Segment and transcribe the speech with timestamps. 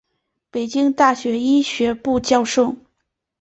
[0.49, 2.75] 北京大学医学部教授。